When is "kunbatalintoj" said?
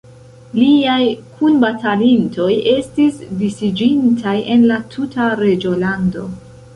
1.41-2.47